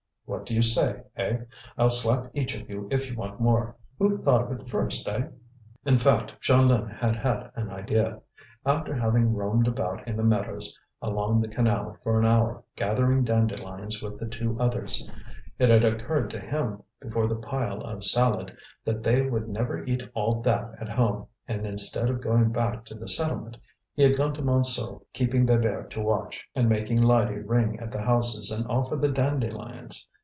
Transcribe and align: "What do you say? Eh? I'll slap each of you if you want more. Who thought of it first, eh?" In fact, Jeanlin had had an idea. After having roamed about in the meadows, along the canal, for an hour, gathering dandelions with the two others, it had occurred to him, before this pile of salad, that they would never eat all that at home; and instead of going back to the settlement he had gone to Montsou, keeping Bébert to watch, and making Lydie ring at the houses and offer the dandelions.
"What 0.25 0.45
do 0.45 0.55
you 0.55 0.61
say? 0.61 1.03
Eh? 1.17 1.39
I'll 1.77 1.89
slap 1.89 2.31
each 2.33 2.55
of 2.55 2.69
you 2.69 2.87
if 2.89 3.09
you 3.09 3.17
want 3.17 3.41
more. 3.41 3.75
Who 3.99 4.09
thought 4.11 4.49
of 4.49 4.57
it 4.61 4.69
first, 4.69 5.05
eh?" 5.09 5.27
In 5.85 5.99
fact, 5.99 6.39
Jeanlin 6.39 6.87
had 6.87 7.17
had 7.17 7.51
an 7.53 7.69
idea. 7.69 8.21
After 8.65 8.95
having 8.95 9.33
roamed 9.35 9.67
about 9.67 10.07
in 10.07 10.15
the 10.15 10.23
meadows, 10.23 10.79
along 11.01 11.41
the 11.41 11.49
canal, 11.49 11.97
for 12.01 12.17
an 12.17 12.25
hour, 12.25 12.63
gathering 12.77 13.25
dandelions 13.25 14.01
with 14.01 14.19
the 14.19 14.25
two 14.25 14.57
others, 14.57 15.09
it 15.59 15.67
had 15.67 15.83
occurred 15.83 16.29
to 16.29 16.39
him, 16.39 16.81
before 17.01 17.27
this 17.27 17.39
pile 17.45 17.81
of 17.81 18.01
salad, 18.05 18.55
that 18.85 19.03
they 19.03 19.29
would 19.29 19.49
never 19.49 19.83
eat 19.83 20.01
all 20.13 20.41
that 20.43 20.75
at 20.79 20.87
home; 20.87 21.27
and 21.45 21.65
instead 21.67 22.09
of 22.09 22.21
going 22.21 22.53
back 22.53 22.85
to 22.85 22.93
the 22.95 23.09
settlement 23.09 23.57
he 23.95 24.03
had 24.03 24.15
gone 24.15 24.33
to 24.35 24.41
Montsou, 24.41 25.01
keeping 25.11 25.45
Bébert 25.45 25.89
to 25.89 25.99
watch, 25.99 26.47
and 26.55 26.69
making 26.69 27.01
Lydie 27.01 27.39
ring 27.39 27.77
at 27.81 27.91
the 27.91 28.01
houses 28.01 28.49
and 28.49 28.65
offer 28.69 28.95
the 28.95 29.11
dandelions. 29.11 30.07